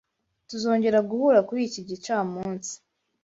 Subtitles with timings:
[0.49, 2.73] Tuzongera guhura kuri iki gicamunsi.